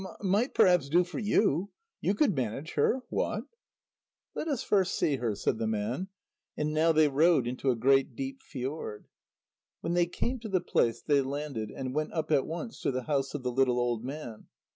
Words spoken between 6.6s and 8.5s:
now they rowed into a great deep